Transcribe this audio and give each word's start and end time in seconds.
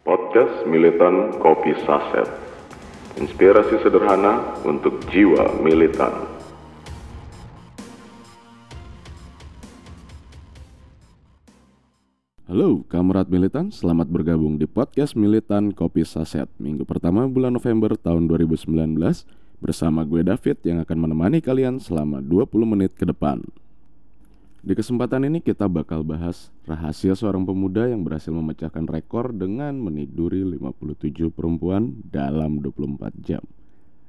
Podcast 0.00 0.64
Militan 0.64 1.36
Kopi 1.44 1.76
Saset. 1.84 2.24
Inspirasi 3.20 3.84
sederhana 3.84 4.56
untuk 4.64 4.96
jiwa 5.12 5.60
militan. 5.60 6.24
Halo, 12.48 12.80
kamerat 12.88 13.28
militan, 13.28 13.68
selamat 13.68 14.08
bergabung 14.08 14.56
di 14.56 14.64
podcast 14.64 15.12
Militan 15.20 15.76
Kopi 15.76 16.08
Saset 16.08 16.48
Minggu 16.56 16.88
pertama 16.88 17.28
bulan 17.28 17.52
November 17.52 17.92
tahun 17.92 18.24
2019 18.24 18.72
Bersama 19.60 20.08
gue 20.08 20.24
David 20.24 20.64
yang 20.64 20.80
akan 20.80 20.96
menemani 20.96 21.44
kalian 21.44 21.76
selama 21.76 22.24
20 22.24 22.48
menit 22.64 22.96
ke 22.96 23.04
depan 23.04 23.44
Di 24.60 24.76
kesempatan 24.76 25.24
ini 25.24 25.40
kita 25.40 25.72
bakal 25.72 26.04
bahas 26.04 26.52
rahasia 26.68 27.16
seorang 27.16 27.48
pemuda 27.48 27.88
yang 27.88 28.04
berhasil 28.04 28.28
memecahkan 28.28 28.84
rekor 28.84 29.32
dengan 29.32 29.72
meniduri 29.80 30.44
57 30.44 31.32
perempuan 31.32 31.96
dalam 32.04 32.60
24 32.60 33.08
jam 33.24 33.40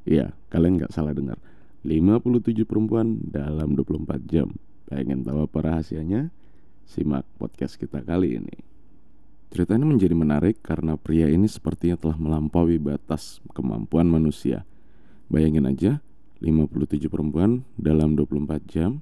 Iya, 0.03 0.35
kalian 0.51 0.83
gak 0.83 0.91
salah 0.91 1.15
dengar 1.15 1.39
57 1.87 2.67
perempuan 2.67 3.23
dalam 3.31 3.79
24 3.79 4.27
jam 4.27 4.51
Pengen 4.91 5.23
tahu 5.23 5.47
apa 5.47 5.71
rahasianya? 5.71 6.35
Simak 6.83 7.23
podcast 7.39 7.79
kita 7.79 8.03
kali 8.03 8.35
ini. 8.35 8.59
Cerita 9.47 9.79
ini 9.79 9.87
menjadi 9.87 10.11
menarik 10.11 10.59
karena 10.59 10.99
pria 10.99 11.31
ini 11.31 11.47
sepertinya 11.47 11.95
telah 11.95 12.19
melampaui 12.19 12.75
batas 12.75 13.39
kemampuan 13.55 14.11
manusia. 14.11 14.67
Bayangin 15.31 15.63
aja, 15.63 16.03
57 16.43 17.07
perempuan 17.07 17.63
dalam 17.79 18.19
24 18.19 18.67
jam 18.67 18.99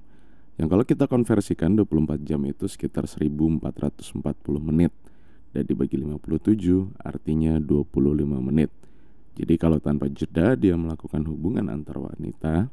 yang 0.60 0.68
kalau 0.68 0.84
kita 0.84 1.08
konversikan 1.08 1.72
24 1.72 2.20
jam 2.20 2.44
itu 2.44 2.68
sekitar 2.68 3.08
1440 3.08 4.12
menit 4.60 4.92
dan 5.56 5.64
dibagi 5.64 5.96
57 5.96 7.00
artinya 7.00 7.56
25 7.56 7.88
menit. 8.44 8.68
Jadi 9.40 9.56
kalau 9.56 9.80
tanpa 9.80 10.12
jeda 10.12 10.52
dia 10.60 10.76
melakukan 10.76 11.24
hubungan 11.24 11.64
antar 11.72 11.96
wanita 11.96 12.68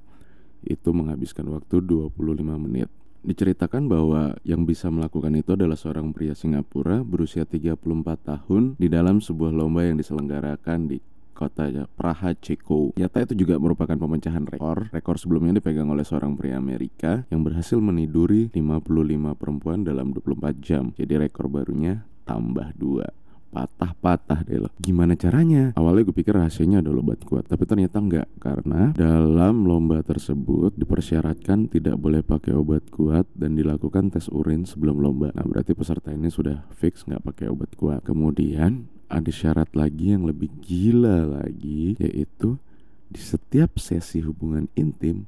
itu 0.68 0.90
menghabiskan 0.92 1.48
waktu 1.48 1.80
25 1.80 2.12
menit. 2.60 2.92
Diceritakan 3.24 3.88
bahwa 3.88 4.36
yang 4.44 4.68
bisa 4.68 4.92
melakukan 4.92 5.32
itu 5.40 5.56
adalah 5.56 5.80
seorang 5.80 6.12
pria 6.12 6.36
Singapura 6.36 7.08
berusia 7.08 7.48
34 7.48 7.80
tahun 8.20 8.76
di 8.76 8.92
dalam 8.92 9.24
sebuah 9.24 9.56
lomba 9.56 9.88
yang 9.88 9.96
diselenggarakan 9.96 10.92
di 10.92 11.00
kota 11.38 11.70
Praha, 11.94 12.34
Ceko. 12.34 12.98
Nyata 12.98 13.30
itu 13.30 13.46
juga 13.46 13.62
merupakan 13.62 13.94
pemecahan 13.94 14.50
rekor. 14.50 14.90
Rekor 14.90 15.22
sebelumnya 15.22 15.62
dipegang 15.62 15.94
oleh 15.94 16.02
seorang 16.02 16.34
pria 16.34 16.58
Amerika 16.58 17.30
yang 17.30 17.46
berhasil 17.46 17.78
meniduri 17.78 18.50
55 18.50 19.38
perempuan 19.38 19.86
dalam 19.86 20.18
24 20.18 20.58
jam. 20.58 20.90
Jadi 20.98 21.14
rekor 21.22 21.46
barunya 21.46 22.02
tambah 22.26 22.74
2 22.74 23.28
patah-patah 23.48 24.44
deh 24.44 24.60
lo 24.60 24.70
Gimana 24.78 25.16
caranya? 25.16 25.72
Awalnya 25.74 26.12
gue 26.12 26.16
pikir 26.20 26.36
rahasianya 26.36 26.84
adalah 26.84 27.02
obat 27.02 27.24
kuat 27.24 27.48
Tapi 27.48 27.64
ternyata 27.64 27.98
enggak 28.04 28.28
Karena 28.38 28.92
dalam 28.94 29.66
lomba 29.66 30.04
tersebut 30.04 30.76
dipersyaratkan 30.76 31.72
tidak 31.72 31.96
boleh 31.98 32.22
pakai 32.22 32.54
obat 32.54 32.92
kuat 32.92 33.26
Dan 33.34 33.56
dilakukan 33.56 34.14
tes 34.14 34.28
urin 34.30 34.68
sebelum 34.68 35.00
lomba 35.00 35.32
Nah 35.34 35.48
berarti 35.48 35.74
peserta 35.74 36.12
ini 36.12 36.28
sudah 36.30 36.68
fix 36.76 37.08
nggak 37.08 37.24
pakai 37.24 37.48
obat 37.50 37.74
kuat 37.80 38.04
Kemudian 38.04 38.97
ada 39.08 39.32
syarat 39.32 39.72
lagi 39.76 40.12
yang 40.12 40.28
lebih 40.28 40.52
gila 40.60 41.24
lagi 41.42 41.96
Yaitu 42.00 42.60
di 43.08 43.24
setiap 43.24 43.80
sesi 43.80 44.20
hubungan 44.20 44.68
intim 44.76 45.28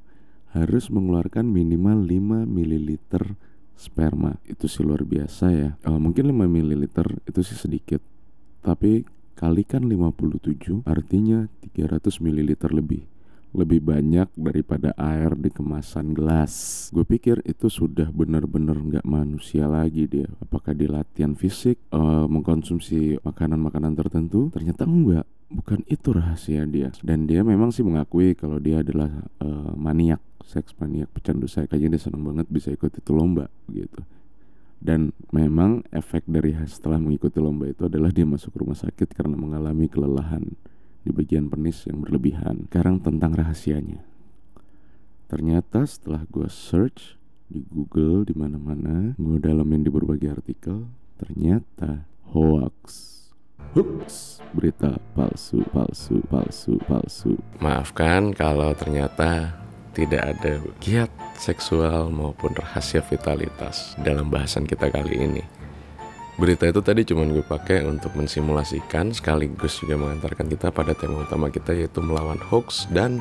harus 0.52 0.92
mengeluarkan 0.92 1.48
minimal 1.48 2.04
5 2.04 2.44
ml 2.44 2.88
sperma. 3.78 4.36
Itu 4.44 4.68
sih 4.68 4.84
luar 4.84 5.08
biasa 5.08 5.46
ya. 5.54 5.70
Uh, 5.86 5.96
mungkin 5.96 6.28
5 6.28 6.36
ml 6.36 6.84
itu 7.24 7.40
sih 7.40 7.56
sedikit 7.56 8.04
tapi 8.60 9.08
kalikan 9.36 9.88
57 9.88 10.84
artinya 10.84 11.48
300 11.72 12.20
ml 12.20 12.50
lebih 12.76 13.08
lebih 13.50 13.82
banyak 13.82 14.30
daripada 14.38 14.94
air 14.94 15.34
di 15.34 15.50
kemasan 15.50 16.14
gelas. 16.14 16.86
Gue 16.94 17.02
pikir 17.02 17.42
itu 17.42 17.66
sudah 17.66 18.08
benar-benar 18.14 18.78
nggak 18.78 19.06
manusia 19.06 19.66
lagi 19.66 20.06
dia. 20.06 20.30
Apakah 20.38 20.70
di 20.74 20.86
latihan 20.86 21.34
fisik 21.34 21.78
uh, 21.90 22.30
mengkonsumsi 22.30 23.18
makanan-makanan 23.26 23.98
tertentu? 23.98 24.54
Ternyata 24.54 24.86
enggak. 24.86 25.26
Bukan 25.50 25.82
itu 25.90 26.14
rahasia 26.14 26.62
dia. 26.70 26.94
Dan 27.02 27.26
dia 27.26 27.42
memang 27.42 27.74
sih 27.74 27.82
mengakui 27.82 28.38
kalau 28.38 28.62
dia 28.62 28.86
adalah 28.86 29.10
uh, 29.42 29.74
maniak, 29.74 30.22
seks 30.46 30.78
maniak, 30.78 31.10
pecandu 31.10 31.50
seks. 31.50 31.66
Kayaknya 31.66 31.98
dia 31.98 32.02
senang 32.06 32.22
banget 32.22 32.46
bisa 32.46 32.70
ikut 32.70 32.94
itu 32.94 33.10
lomba 33.10 33.50
gitu. 33.66 34.06
Dan 34.80 35.12
memang 35.34 35.84
efek 35.92 36.24
dari 36.24 36.54
setelah 36.64 36.96
mengikuti 36.96 37.36
lomba 37.42 37.68
itu 37.68 37.90
adalah 37.90 38.14
dia 38.14 38.24
masuk 38.24 38.54
rumah 38.62 38.78
sakit 38.78 39.12
karena 39.12 39.36
mengalami 39.36 39.90
kelelahan 39.90 40.56
di 41.00 41.10
bagian 41.10 41.48
penis 41.48 41.84
yang 41.88 42.04
berlebihan. 42.04 42.68
Sekarang 42.68 43.00
tentang 43.00 43.32
rahasianya. 43.36 44.04
Ternyata 45.30 45.86
setelah 45.86 46.26
gue 46.26 46.50
search 46.50 47.20
di 47.46 47.62
Google 47.66 48.26
di 48.26 48.34
mana-mana, 48.34 49.14
gue 49.14 49.38
dalamin 49.38 49.86
di 49.86 49.90
berbagai 49.90 50.42
artikel, 50.42 50.90
ternyata 51.18 52.06
hoax. 52.34 53.08
Hoax, 53.74 54.38
berita 54.50 54.98
palsu, 55.14 55.62
palsu, 55.70 56.18
palsu, 56.26 56.74
palsu. 56.86 57.38
Maafkan 57.62 58.34
kalau 58.34 58.74
ternyata 58.74 59.54
tidak 59.94 60.34
ada 60.34 60.62
giat 60.78 61.10
seksual 61.38 62.10
maupun 62.14 62.54
rahasia 62.54 63.02
vitalitas 63.02 63.94
dalam 64.02 64.30
bahasan 64.30 64.66
kita 64.66 64.90
kali 64.90 65.18
ini. 65.18 65.42
Berita 66.40 66.64
itu 66.64 66.80
tadi 66.80 67.04
cuma 67.04 67.28
gue 67.28 67.44
pakai 67.44 67.84
untuk 67.84 68.16
mensimulasikan 68.16 69.12
sekaligus 69.12 69.76
juga 69.76 70.00
mengantarkan 70.00 70.48
kita 70.48 70.72
pada 70.72 70.96
tema 70.96 71.20
utama 71.20 71.52
kita 71.52 71.76
yaitu 71.76 72.00
melawan 72.00 72.40
hoax 72.40 72.88
dan 72.88 73.20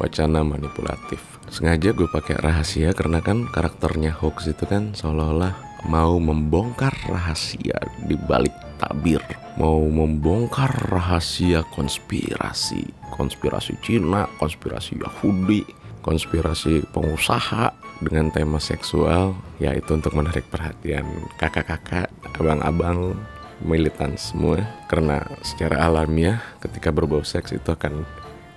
wacana 0.00 0.40
manipulatif. 0.40 1.20
Sengaja 1.52 1.92
gue 1.92 2.08
pakai 2.08 2.40
rahasia 2.40 2.96
karena 2.96 3.20
kan 3.20 3.44
karakternya 3.52 4.16
hoax 4.16 4.48
itu 4.48 4.64
kan 4.64 4.96
seolah-olah 4.96 5.52
mau 5.92 6.16
membongkar 6.16 6.96
rahasia 7.04 7.76
di 8.08 8.16
balik 8.16 8.56
tabir, 8.80 9.20
mau 9.60 9.84
membongkar 9.84 10.72
rahasia 10.88 11.68
konspirasi, 11.76 12.88
konspirasi 13.12 13.76
Cina, 13.84 14.24
konspirasi 14.40 15.04
Yahudi, 15.04 15.68
konspirasi 16.00 16.80
pengusaha 16.96 17.83
dengan 18.04 18.28
tema 18.28 18.60
seksual 18.60 19.32
yaitu 19.58 19.96
untuk 19.96 20.12
menarik 20.12 20.44
perhatian 20.52 21.04
kakak-kakak, 21.40 22.12
abang-abang, 22.36 23.16
militan 23.64 24.14
semua. 24.20 24.62
Karena 24.86 25.24
secara 25.40 25.88
alamiah 25.88 26.42
ketika 26.60 26.92
berbau 26.92 27.24
seks 27.24 27.56
itu 27.56 27.68
akan 27.72 28.04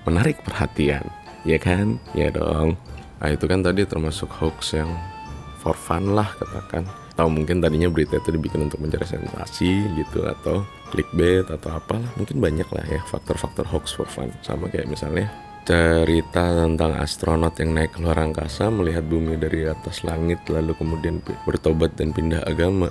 menarik 0.08 0.44
perhatian. 0.44 1.08
Ya 1.48 1.58
kan? 1.58 1.98
Ya 2.12 2.28
dong. 2.30 2.76
Nah 3.18 3.30
itu 3.34 3.46
kan 3.48 3.64
tadi 3.64 3.88
termasuk 3.88 4.30
hoax 4.30 4.78
yang 4.78 4.92
for 5.64 5.74
fun 5.74 6.14
lah 6.14 6.28
katakan. 6.38 6.86
Atau 7.18 7.34
mungkin 7.34 7.64
tadinya 7.64 7.90
berita 7.90 8.22
itu 8.22 8.30
dibikin 8.30 8.70
untuk 8.70 8.78
mencari 8.78 9.08
sensasi 9.08 9.90
gitu 9.98 10.28
atau 10.28 10.62
clickbait 10.94 11.50
atau 11.50 11.74
apalah. 11.74 12.14
Mungkin 12.20 12.38
banyak 12.38 12.70
lah 12.70 12.86
ya 12.86 13.02
faktor-faktor 13.10 13.66
hoax 13.66 13.96
for 13.96 14.06
fun. 14.06 14.30
Sama 14.46 14.70
kayak 14.70 14.86
misalnya 14.86 15.26
cerita 15.68 16.48
tentang 16.56 16.96
astronot 16.96 17.60
yang 17.60 17.76
naik 17.76 17.92
ke 17.92 18.00
luar 18.00 18.24
angkasa 18.24 18.72
melihat 18.72 19.04
bumi 19.04 19.36
dari 19.36 19.68
atas 19.68 20.08
langit 20.08 20.40
lalu 20.48 20.72
kemudian 20.80 21.20
bertobat 21.44 21.92
dan 22.00 22.16
pindah 22.16 22.40
agama. 22.48 22.88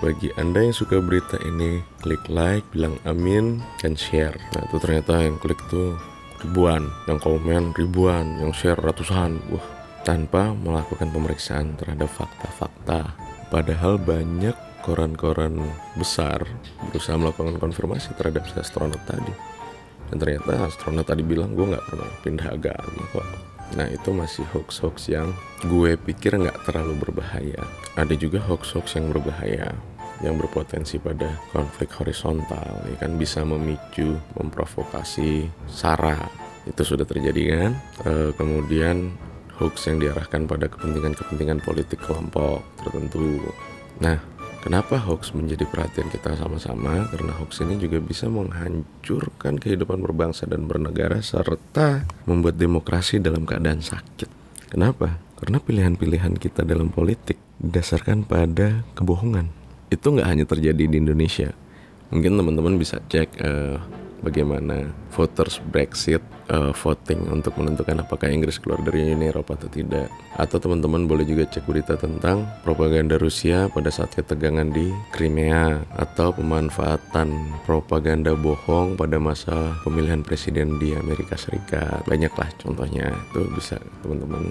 Bagi 0.00 0.32
Anda 0.40 0.64
yang 0.64 0.72
suka 0.72 0.96
berita 0.96 1.36
ini, 1.44 1.84
klik 2.00 2.24
like, 2.32 2.64
bilang 2.72 2.96
amin, 3.04 3.60
dan 3.84 4.00
share. 4.00 4.32
Nah 4.56 4.64
itu 4.64 4.80
ternyata 4.80 5.20
yang 5.20 5.36
klik 5.36 5.60
tuh 5.68 5.92
ribuan, 6.40 6.88
yang 7.04 7.20
komen 7.20 7.76
ribuan, 7.76 8.40
yang 8.40 8.56
share 8.56 8.80
ratusan. 8.80 9.36
Wah, 9.52 9.66
tanpa 10.00 10.56
melakukan 10.56 11.12
pemeriksaan 11.12 11.76
terhadap 11.76 12.08
fakta-fakta. 12.08 13.12
Padahal 13.52 14.00
banyak 14.00 14.56
koran-koran 14.80 15.60
besar 16.00 16.48
berusaha 16.88 17.20
melakukan 17.20 17.60
konfirmasi 17.60 18.16
terhadap 18.16 18.48
si 18.48 18.56
astronot 18.56 19.04
tadi 19.04 19.49
dan 20.10 20.16
ternyata 20.18 20.66
astronot 20.66 21.06
tadi 21.06 21.22
bilang 21.22 21.54
gue 21.54 21.70
nggak 21.70 21.86
pernah 21.86 22.10
pindah 22.26 22.48
agama 22.50 23.02
kok. 23.14 23.26
Nah 23.78 23.86
itu 23.86 24.10
masih 24.10 24.42
hoax-hoax 24.50 25.14
yang 25.14 25.30
gue 25.62 25.94
pikir 25.94 26.34
nggak 26.34 26.66
terlalu 26.66 26.98
berbahaya. 26.98 27.62
Ada 27.94 28.18
juga 28.18 28.42
hoax-hoax 28.42 28.98
yang 28.98 29.14
berbahaya 29.14 29.70
yang 30.20 30.36
berpotensi 30.36 31.00
pada 31.00 31.32
konflik 31.54 31.88
horizontal 31.96 32.82
ya 32.90 32.96
kan? 32.98 33.14
Bisa 33.14 33.46
memicu 33.46 34.18
memprovokasi 34.36 35.46
sara. 35.70 36.26
Itu 36.66 36.82
sudah 36.82 37.06
terjadi 37.06 37.42
kan? 37.56 37.72
E, 38.04 38.12
kemudian 38.34 39.14
hoax 39.56 39.86
yang 39.86 40.02
diarahkan 40.02 40.44
pada 40.50 40.66
kepentingan-kepentingan 40.66 41.62
politik 41.62 42.02
kelompok 42.02 42.66
tertentu. 42.82 43.38
Nah 44.02 44.18
Kenapa 44.60 45.00
hoax 45.00 45.32
menjadi 45.32 45.64
perhatian 45.64 46.12
kita 46.12 46.36
sama-sama? 46.36 47.08
Karena 47.08 47.32
hoax 47.40 47.64
ini 47.64 47.80
juga 47.80 47.96
bisa 47.96 48.28
menghancurkan 48.28 49.56
kehidupan 49.56 50.04
berbangsa 50.04 50.44
dan 50.44 50.68
bernegara 50.68 51.24
serta 51.24 52.04
membuat 52.28 52.60
demokrasi 52.60 53.24
dalam 53.24 53.48
keadaan 53.48 53.80
sakit. 53.80 54.28
Kenapa? 54.68 55.16
Karena 55.40 55.56
pilihan-pilihan 55.64 56.36
kita 56.36 56.68
dalam 56.68 56.92
politik 56.92 57.40
didasarkan 57.56 58.28
pada 58.28 58.84
kebohongan. 58.92 59.48
Itu 59.88 60.12
nggak 60.12 60.28
hanya 60.28 60.44
terjadi 60.44 60.84
di 60.84 60.96
Indonesia, 61.00 61.56
Mungkin 62.10 62.34
teman-teman 62.34 62.74
bisa 62.74 62.98
cek 63.06 63.38
uh, 63.38 63.78
bagaimana 64.20 64.88
voters 65.12 65.60
Brexit 65.60 66.22
uh, 66.50 66.72
voting 66.74 67.30
untuk 67.30 67.56
menentukan 67.56 68.02
apakah 68.02 68.28
Inggris 68.28 68.58
keluar 68.58 68.82
dari 68.82 69.14
Uni 69.14 69.30
Eropa 69.30 69.54
atau 69.56 69.70
tidak. 69.70 70.10
Atau 70.36 70.58
teman-teman 70.58 71.06
boleh 71.06 71.24
juga 71.24 71.46
cek 71.48 71.64
berita 71.64 71.94
tentang 71.96 72.44
propaganda 72.62 73.16
Rusia 73.16 73.70
pada 73.70 73.88
saat 73.88 74.12
ketegangan 74.14 74.68
di 74.70 74.90
Crimea 75.14 75.82
atau 75.96 76.34
pemanfaatan 76.34 77.60
propaganda 77.64 78.34
bohong 78.34 78.98
pada 78.98 79.16
masa 79.20 79.74
pemilihan 79.86 80.24
presiden 80.24 80.76
di 80.80 80.96
Amerika 80.96 81.38
Serikat. 81.38 82.04
Banyaklah 82.08 82.48
contohnya 82.60 83.12
itu 83.32 83.46
bisa 83.54 83.76
teman-teman 84.02 84.50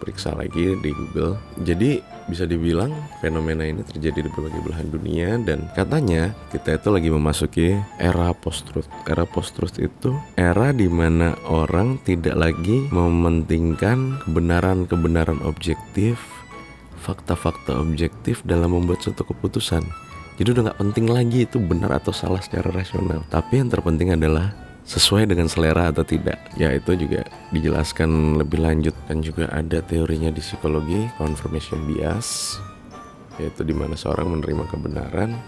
periksa 0.00 0.32
lagi 0.32 0.80
di 0.80 0.90
Google. 0.96 1.36
Jadi 1.60 2.00
bisa 2.30 2.46
dibilang 2.46 2.94
fenomena 3.18 3.66
ini 3.66 3.82
terjadi 3.82 4.24
di 4.24 4.30
berbagai 4.30 4.62
belahan 4.62 4.88
dunia 4.88 5.36
dan 5.42 5.66
katanya 5.74 6.30
kita 6.54 6.78
itu 6.78 6.88
lagi 6.88 7.10
memasuki 7.10 7.66
era 7.98 8.30
post-truth. 8.30 8.86
Era 9.10 9.26
post-truth 9.26 9.82
itu 9.82 10.14
era 10.38 10.70
di 10.70 10.86
mana 10.86 11.34
orang 11.50 11.98
tidak 12.06 12.38
lagi 12.38 12.86
mementingkan 12.94 14.22
kebenaran-kebenaran 14.22 15.42
objektif, 15.42 16.22
fakta-fakta 17.02 17.74
objektif 17.74 18.46
dalam 18.46 18.78
membuat 18.78 19.02
suatu 19.02 19.26
keputusan. 19.26 19.82
Jadi 20.38 20.56
udah 20.56 20.72
nggak 20.72 20.80
penting 20.80 21.06
lagi 21.10 21.44
itu 21.44 21.60
benar 21.60 21.92
atau 22.00 22.16
salah 22.16 22.40
secara 22.40 22.72
rasional. 22.72 23.20
Tapi 23.28 23.60
yang 23.60 23.68
terpenting 23.68 24.16
adalah 24.16 24.69
sesuai 24.90 25.30
dengan 25.30 25.46
selera 25.46 25.94
atau 25.94 26.02
tidak. 26.02 26.42
Ya 26.58 26.74
itu 26.74 26.98
juga 26.98 27.22
dijelaskan 27.54 28.42
lebih 28.42 28.58
lanjut 28.58 28.94
dan 29.06 29.22
juga 29.22 29.46
ada 29.54 29.78
teorinya 29.86 30.34
di 30.34 30.42
psikologi 30.42 31.06
confirmation 31.14 31.86
bias 31.86 32.58
yaitu 33.38 33.62
di 33.62 33.72
mana 33.72 33.94
seorang 33.94 34.34
menerima 34.34 34.66
kebenaran 34.68 35.38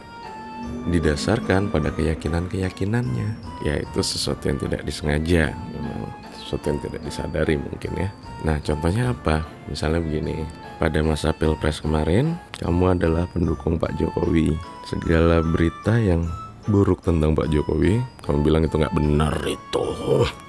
didasarkan 0.95 1.75
pada 1.75 1.91
keyakinan-keyakinannya. 1.91 3.35
Yaitu 3.67 3.99
sesuatu 3.99 4.47
yang 4.47 4.63
tidak 4.63 4.87
disengaja 4.87 5.51
memang 5.75 6.07
sesuatu 6.39 6.71
yang 6.71 6.81
tidak 6.87 7.03
disadari 7.03 7.59
mungkin 7.59 7.93
ya. 7.99 8.09
Nah 8.47 8.63
contohnya 8.63 9.11
apa? 9.11 9.43
Misalnya 9.67 9.99
begini 10.07 10.47
pada 10.79 11.03
masa 11.03 11.35
pilpres 11.35 11.83
kemarin 11.83 12.39
kamu 12.63 12.95
adalah 12.95 13.27
pendukung 13.35 13.75
Pak 13.75 13.99
Jokowi. 13.99 14.55
Segala 14.87 15.43
berita 15.43 15.99
yang 15.99 16.31
buruk 16.67 17.03
tentang 17.03 17.35
Pak 17.35 17.51
Jokowi. 17.51 17.99
Kamu 18.23 18.39
bilang 18.47 18.63
itu 18.63 18.79
nggak 18.79 18.95
benar 18.95 19.35
itu. 19.47 19.85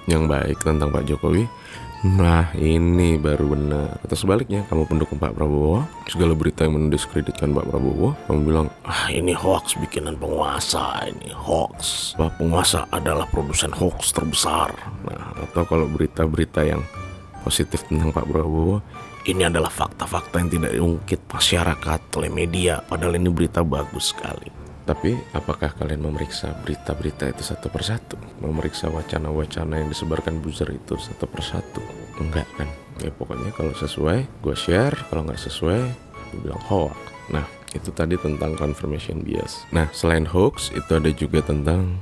Yang 0.05 0.23
baik 0.29 0.57
tentang 0.61 0.89
Pak 0.93 1.05
Jokowi. 1.09 1.49
Nah 2.03 2.51
ini 2.59 3.15
baru 3.15 3.55
benar. 3.55 3.95
Atau 4.03 4.19
sebaliknya 4.19 4.67
kamu 4.67 4.91
pendukung 4.91 5.15
Pak 5.23 5.39
Prabowo. 5.39 5.87
Segala 6.11 6.35
berita 6.35 6.67
yang 6.67 6.75
mendiskreditkan 6.75 7.55
Pak 7.55 7.71
Prabowo 7.71 8.11
Kamu 8.27 8.39
bilang 8.43 8.67
ah 8.83 9.07
ini 9.07 9.31
hoax 9.31 9.79
bikinan 9.79 10.19
penguasa 10.19 11.07
Ini 11.07 11.31
hoax. 11.31 12.11
Pak 12.19 12.43
penguasa 12.43 12.83
adalah 12.91 13.23
produsen 13.31 13.71
hoax 13.71 14.11
terbesar. 14.11 14.75
Nah 15.07 15.31
atau 15.47 15.63
kalau 15.63 15.87
berita-berita 15.87 16.67
yang 16.67 16.83
positif 17.47 17.87
tentang 17.87 18.11
Pak 18.11 18.27
Prabowo 18.27 18.83
Ini 19.23 19.47
adalah 19.47 19.71
fakta-fakta 19.71 20.43
yang 20.43 20.51
tidak 20.51 20.71
diungkit. 20.75 21.19
Masyarakat 21.31 22.01
oleh 22.19 22.27
media 22.27 22.83
Padahal 22.83 23.15
ini 23.15 23.31
berita 23.31 23.63
bagus 23.63 24.11
sekali 24.11 24.62
tapi 24.83 25.15
apakah 25.31 25.71
kalian 25.71 26.03
memeriksa 26.03 26.51
berita-berita 26.59 27.31
itu 27.31 27.43
satu 27.43 27.71
persatu? 27.71 28.19
Memeriksa 28.43 28.91
wacana-wacana 28.91 29.79
yang 29.79 29.87
disebarkan 29.87 30.43
buzzer 30.43 30.67
itu 30.75 30.99
satu 30.99 31.23
persatu? 31.23 31.79
Enggak 32.19 32.47
kan? 32.59 32.67
Ya 32.99 33.09
pokoknya 33.15 33.55
kalau 33.55 33.71
sesuai, 33.71 34.43
gue 34.43 34.55
share. 34.59 34.95
Kalau 35.07 35.23
nggak 35.23 35.39
sesuai, 35.39 35.81
gue 36.35 36.39
bilang 36.43 36.61
hoax. 36.67 36.95
Nah, 37.31 37.47
itu 37.71 37.89
tadi 37.95 38.19
tentang 38.19 38.59
confirmation 38.59 39.23
bias. 39.23 39.63
Nah, 39.71 39.87
selain 39.95 40.27
hoax, 40.27 40.69
itu 40.75 40.91
ada 40.91 41.09
juga 41.15 41.39
tentang 41.39 41.97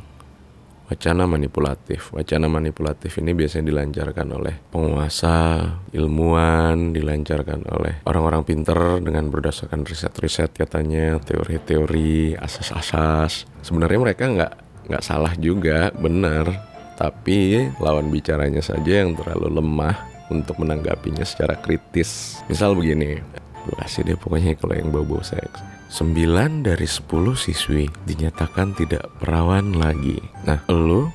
Wacana 0.92 1.24
manipulatif. 1.24 2.12
Wacana 2.12 2.52
manipulatif 2.52 3.16
ini 3.24 3.32
biasanya 3.32 3.72
dilancarkan 3.72 4.28
oleh 4.36 4.60
penguasa, 4.76 5.64
ilmuwan, 5.96 6.92
dilancarkan 6.92 7.64
oleh 7.72 8.04
orang-orang 8.04 8.44
pinter 8.44 9.00
dengan 9.00 9.32
berdasarkan 9.32 9.88
riset-riset 9.88 10.52
katanya, 10.52 11.16
teori-teori, 11.24 12.36
asas-asas. 12.36 13.48
Sebenarnya 13.64 14.00
mereka 14.04 14.28
nggak 14.28 14.54
nggak 14.92 15.04
salah 15.08 15.32
juga, 15.40 15.96
benar. 15.96 16.52
Tapi 17.00 17.72
lawan 17.80 18.12
bicaranya 18.12 18.60
saja 18.60 19.08
yang 19.08 19.16
terlalu 19.16 19.48
lemah 19.64 19.96
untuk 20.28 20.60
menanggapinya 20.60 21.24
secara 21.24 21.56
kritis. 21.56 22.44
Misal 22.52 22.76
begini, 22.76 23.16
gue 23.64 23.76
kasih 23.80 24.12
deh 24.12 24.20
pokoknya 24.20 24.60
kalau 24.60 24.76
yang 24.76 24.92
bau-bau 24.92 25.24
seks 25.24 25.70
9 25.92 26.64
dari 26.64 26.88
10 26.88 27.04
siswi 27.36 27.92
dinyatakan 28.08 28.72
tidak 28.80 29.12
perawan 29.20 29.76
lagi. 29.76 30.24
Nah, 30.48 30.64
lu 30.72 31.12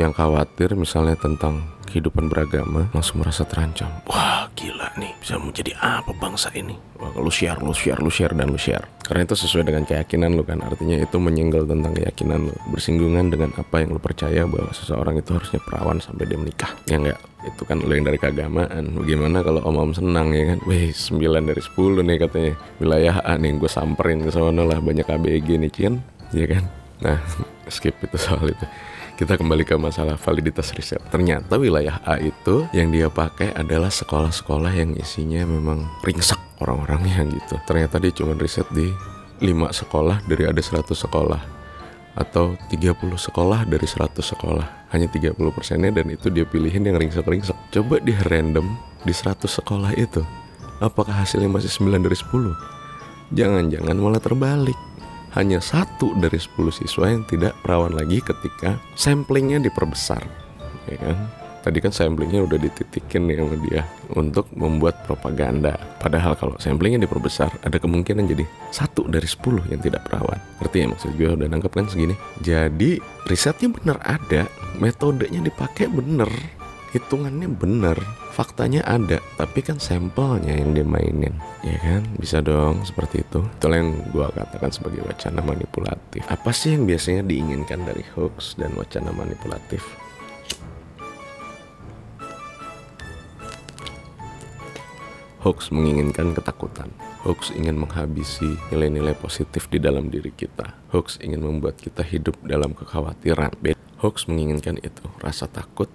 yang 0.00 0.16
khawatir 0.16 0.72
misalnya 0.72 1.20
tentang 1.20 1.75
kehidupan 1.86 2.26
beragama 2.26 2.90
langsung 2.90 3.22
merasa 3.22 3.46
terancam. 3.46 3.88
Wah 4.10 4.50
gila 4.58 4.90
nih. 4.98 5.14
Bisa 5.22 5.38
menjadi 5.38 5.72
apa 5.78 6.10
bangsa 6.18 6.50
ini? 6.52 6.74
Wah 6.98 7.14
lu 7.14 7.30
share 7.30 7.62
lu 7.62 7.70
share 7.72 8.02
lu 8.02 8.10
share 8.10 8.34
dan 8.34 8.50
lu 8.50 8.58
share. 8.58 8.82
Karena 9.06 9.22
itu 9.22 9.38
sesuai 9.38 9.64
dengan 9.64 9.86
keyakinan 9.86 10.34
lu 10.34 10.42
kan. 10.42 10.58
Artinya 10.60 10.98
itu 10.98 11.16
menyinggal 11.16 11.64
tentang 11.64 11.94
keyakinan 11.94 12.50
lu. 12.50 12.54
Bersinggungan 12.74 13.30
dengan 13.30 13.50
apa 13.54 13.80
yang 13.80 13.94
lu 13.94 14.00
percaya 14.02 14.42
bahwa 14.44 14.74
seseorang 14.74 15.22
itu 15.22 15.30
harusnya 15.32 15.60
perawan 15.62 16.02
sampai 16.02 16.26
dia 16.26 16.36
menikah. 16.36 16.74
Ya 16.90 16.98
enggak? 16.98 17.18
Itu 17.46 17.62
kan 17.62 17.78
lu 17.78 17.92
yang 17.94 18.04
dari 18.04 18.18
keagamaan. 18.18 18.98
Bagaimana 18.98 19.38
kalau 19.46 19.62
om 19.62 19.78
om 19.78 19.92
senang 19.94 20.34
ya 20.34 20.52
kan? 20.52 20.58
Weh 20.66 20.90
9 20.90 21.22
dari 21.22 21.62
10 21.62 22.02
nih 22.02 22.16
katanya. 22.18 22.52
Wilayah 22.82 23.16
A 23.22 23.38
nih 23.38 23.54
gue 23.56 23.70
samperin 23.70 24.26
ke 24.26 24.34
sana 24.34 24.66
lah. 24.66 24.82
Banyak 24.82 25.06
ABG 25.06 25.48
nih 25.62 25.70
Cien 25.70 25.94
ya 26.34 26.46
kan? 26.50 26.64
Nah 27.00 27.18
skip 27.74 27.94
itu 28.02 28.18
soal 28.18 28.50
itu 28.50 28.66
kita 29.16 29.40
kembali 29.40 29.64
ke 29.64 29.74
masalah 29.80 30.20
validitas 30.20 30.76
riset. 30.76 31.00
Ternyata 31.08 31.56
wilayah 31.56 32.04
A 32.04 32.20
itu 32.20 32.68
yang 32.76 32.92
dia 32.92 33.08
pakai 33.08 33.56
adalah 33.56 33.88
sekolah-sekolah 33.88 34.76
yang 34.76 34.92
isinya 34.92 35.40
memang 35.48 35.88
ringsek 36.04 36.36
orang-orangnya 36.60 37.24
gitu. 37.32 37.56
Ternyata 37.64 37.96
dia 37.96 38.12
cuma 38.12 38.36
riset 38.36 38.68
di 38.76 38.92
5 39.40 39.72
sekolah 39.72 40.20
dari 40.28 40.44
ada 40.44 40.60
100 40.60 40.92
sekolah 40.92 41.40
atau 42.16 42.56
30 42.72 42.96
sekolah 43.16 43.68
dari 43.68 43.84
100 43.84 44.24
sekolah 44.24 44.88
hanya 44.92 45.08
30 45.12 45.36
persennya 45.52 45.92
dan 45.92 46.08
itu 46.08 46.32
dia 46.32 46.48
pilihin 46.48 46.88
yang 46.88 46.96
ringsek-ringsek 46.96 47.56
coba 47.76 48.00
dia 48.00 48.16
random 48.24 48.64
di 49.04 49.12
100 49.12 49.44
sekolah 49.44 49.92
itu 50.00 50.24
apakah 50.80 51.12
hasilnya 51.12 51.52
masih 51.52 51.68
9 51.68 52.08
dari 52.08 52.16
10 52.16 53.36
jangan-jangan 53.36 53.96
malah 54.00 54.16
terbalik 54.16 54.78
hanya 55.36 55.60
satu 55.60 56.16
dari 56.16 56.40
10 56.40 56.56
siswa 56.72 57.12
yang 57.12 57.22
tidak 57.28 57.52
perawan 57.60 57.92
lagi 57.92 58.24
ketika 58.24 58.80
samplingnya 58.96 59.60
diperbesar 59.60 60.24
ya 60.88 60.98
kan? 60.98 61.18
Tadi 61.66 61.82
kan 61.82 61.90
samplingnya 61.90 62.46
udah 62.46 62.62
dititikin 62.62 63.26
nih 63.26 63.42
sama 63.42 63.58
dia 63.58 63.82
untuk 64.14 64.46
membuat 64.54 65.02
propaganda. 65.02 65.74
Padahal 65.98 66.38
kalau 66.38 66.54
samplingnya 66.62 67.02
diperbesar 67.02 67.50
ada 67.66 67.74
kemungkinan 67.82 68.22
jadi 68.22 68.46
satu 68.70 69.10
dari 69.10 69.26
10 69.26 69.74
yang 69.74 69.82
tidak 69.82 70.06
perawan. 70.06 70.38
Ngerti 70.62 70.76
ya 70.78 70.86
maksud 70.86 71.10
gue? 71.18 71.26
Udah 71.26 71.50
nangkep 71.50 71.72
kan 71.74 71.90
segini? 71.90 72.14
Jadi 72.38 73.02
risetnya 73.26 73.74
bener 73.74 73.98
ada 74.06 74.46
metodenya 74.78 75.42
dipakai 75.42 75.90
bener 75.90 76.30
hitungannya 76.96 77.52
bener 77.52 78.00
faktanya 78.32 78.80
ada 78.88 79.20
tapi 79.36 79.60
kan 79.60 79.76
sampelnya 79.76 80.56
yang 80.56 80.72
dimainin 80.72 81.36
ya 81.60 81.76
kan 81.84 82.08
bisa 82.16 82.40
dong 82.40 82.80
seperti 82.88 83.20
itu 83.20 83.44
itulah 83.44 83.76
yang 83.76 83.92
gue 84.08 84.26
katakan 84.32 84.72
sebagai 84.72 85.04
wacana 85.04 85.44
manipulatif 85.44 86.24
apa 86.24 86.50
sih 86.56 86.72
yang 86.72 86.88
biasanya 86.88 87.20
diinginkan 87.28 87.84
dari 87.84 88.00
hoax 88.16 88.56
dan 88.56 88.72
wacana 88.80 89.12
manipulatif 89.12 89.84
Hoax 95.46 95.70
menginginkan 95.70 96.34
ketakutan. 96.34 96.90
Hoax 97.22 97.54
ingin 97.54 97.78
menghabisi 97.78 98.58
nilai-nilai 98.74 99.14
positif 99.14 99.70
di 99.70 99.78
dalam 99.78 100.10
diri 100.10 100.34
kita. 100.34 100.74
Hoax 100.90 101.22
ingin 101.22 101.38
membuat 101.38 101.78
kita 101.78 102.02
hidup 102.02 102.34
dalam 102.42 102.74
kekhawatiran. 102.74 103.54
Hoax 104.02 104.26
menginginkan 104.26 104.74
itu, 104.82 105.06
rasa 105.22 105.46
takut 105.46 105.86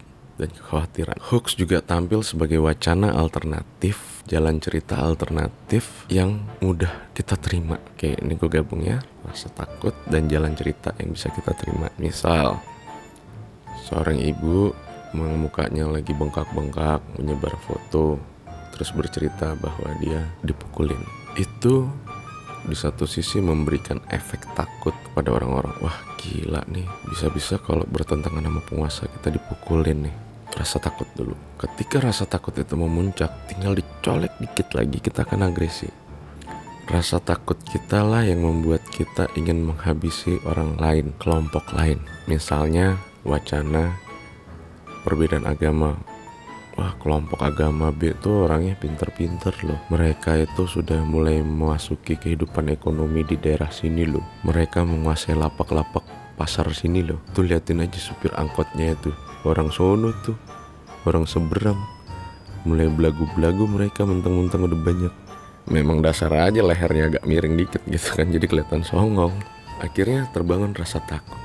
dan 0.42 0.50
kekhawatiran. 0.50 1.22
Hoax 1.22 1.54
juga 1.54 1.86
tampil 1.86 2.26
sebagai 2.26 2.58
wacana 2.58 3.14
alternatif, 3.14 4.26
jalan 4.26 4.58
cerita 4.58 4.98
alternatif 4.98 6.10
yang 6.10 6.42
mudah 6.66 7.14
kita 7.14 7.38
terima. 7.38 7.78
Oke, 7.94 8.18
ini 8.18 8.34
gue 8.34 8.50
gabung 8.50 8.82
ya, 8.82 8.98
rasa 9.22 9.54
takut 9.54 9.94
dan 10.10 10.26
jalan 10.26 10.58
cerita 10.58 10.98
yang 10.98 11.14
bisa 11.14 11.30
kita 11.30 11.54
terima. 11.54 11.94
Misal, 12.02 12.58
seorang 13.86 14.18
ibu 14.18 14.74
mukanya 15.14 15.86
lagi 15.86 16.16
bengkak-bengkak 16.18 17.04
menyebar 17.20 17.54
foto 17.62 18.18
terus 18.74 18.90
bercerita 18.96 19.54
bahwa 19.60 19.94
dia 20.02 20.26
dipukulin. 20.42 21.04
Itu 21.38 21.86
di 22.62 22.78
satu 22.78 23.10
sisi 23.10 23.42
memberikan 23.42 23.98
efek 24.14 24.46
takut 24.54 24.94
kepada 24.94 25.34
orang-orang 25.34 25.74
wah 25.82 25.98
gila 26.22 26.62
nih 26.70 26.86
bisa-bisa 27.10 27.58
kalau 27.58 27.82
bertentangan 27.90 28.46
sama 28.46 28.62
penguasa 28.62 29.10
kita 29.10 29.34
dipukulin 29.34 30.06
nih 30.06 30.16
rasa 30.56 30.78
takut 30.78 31.08
dulu. 31.16 31.36
Ketika 31.56 32.04
rasa 32.04 32.28
takut 32.28 32.56
itu 32.58 32.76
memuncak, 32.76 33.32
tinggal 33.48 33.78
dicolek 33.78 34.34
dikit 34.40 34.68
lagi 34.76 34.98
kita 35.00 35.24
akan 35.24 35.48
agresi. 35.52 35.88
Rasa 36.92 37.24
takut 37.24 37.56
kita 37.62 38.04
lah 38.04 38.26
yang 38.26 38.44
membuat 38.44 38.84
kita 38.92 39.32
ingin 39.40 39.64
menghabisi 39.64 40.42
orang 40.44 40.76
lain, 40.76 41.16
kelompok 41.22 41.64
lain. 41.72 42.04
Misalnya 42.28 43.00
wacana 43.24 43.96
perbedaan 45.08 45.48
agama. 45.48 45.96
Wah 46.80 46.96
kelompok 47.04 47.44
agama 47.44 47.92
B 47.92 48.16
itu 48.16 48.48
orangnya 48.48 48.80
pinter-pinter 48.80 49.52
loh 49.68 49.76
Mereka 49.92 50.40
itu 50.40 50.64
sudah 50.64 51.04
mulai 51.04 51.44
memasuki 51.44 52.16
kehidupan 52.16 52.72
ekonomi 52.72 53.28
di 53.28 53.36
daerah 53.36 53.68
sini 53.68 54.08
loh 54.08 54.24
Mereka 54.48 54.88
menguasai 54.88 55.36
lapak-lapak 55.36 56.00
pasar 56.40 56.72
sini 56.72 57.04
loh 57.04 57.20
Tuh 57.36 57.44
liatin 57.44 57.84
aja 57.84 58.00
supir 58.00 58.32
angkotnya 58.40 58.96
itu 58.96 59.12
Orang 59.42 59.74
sono 59.74 60.14
tuh. 60.22 60.38
Orang 61.06 61.26
seberang. 61.26 61.78
Mulai 62.68 62.94
belagu-belagu 62.94 63.66
mereka 63.66 64.06
mentang-mentang 64.06 64.70
udah 64.70 64.80
banyak. 64.80 65.14
Memang 65.70 66.02
dasar 66.02 66.34
aja 66.34 66.62
lehernya 66.62 67.14
agak 67.14 67.24
miring 67.26 67.58
dikit 67.58 67.82
gitu 67.86 68.18
kan 68.18 68.30
jadi 68.30 68.46
kelihatan 68.46 68.82
songong. 68.86 69.34
Akhirnya 69.82 70.30
terbangun 70.30 70.78
rasa 70.78 71.02
takut. 71.06 71.38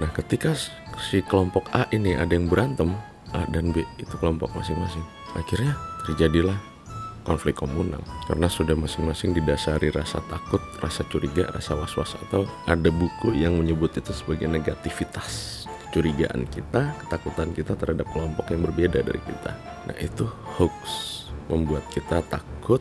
Nah 0.00 0.08
ketika 0.12 0.52
si 1.00 1.24
kelompok 1.24 1.68
A 1.72 1.88
ini 1.92 2.16
ada 2.16 2.36
yang 2.36 2.48
berantem 2.48 2.92
A 3.32 3.48
dan 3.48 3.72
B 3.72 3.84
itu 3.96 4.14
kelompok 4.20 4.52
masing-masing 4.52 5.04
akhirnya 5.32 5.76
terjadilah 6.04 6.58
konflik 7.22 7.60
komunal. 7.60 8.00
Karena 8.26 8.48
sudah 8.48 8.74
masing-masing 8.74 9.36
didasari 9.36 9.92
rasa 9.92 10.24
takut, 10.26 10.58
rasa 10.80 11.04
curiga, 11.06 11.46
rasa 11.52 11.76
was-was 11.76 12.16
atau 12.26 12.48
ada 12.66 12.90
buku 12.90 13.36
yang 13.36 13.54
menyebut 13.60 13.92
itu 13.94 14.10
sebagai 14.10 14.48
negativitas 14.48 15.68
kecurigaan 15.90 16.46
kita, 16.46 16.94
ketakutan 17.02 17.50
kita 17.50 17.74
terhadap 17.74 18.06
kelompok 18.14 18.46
yang 18.54 18.62
berbeda 18.62 19.02
dari 19.02 19.18
kita. 19.26 19.52
Nah, 19.90 19.96
itu 19.98 20.24
hoax. 20.56 20.78
Membuat 21.50 21.82
kita 21.90 22.22
takut 22.30 22.78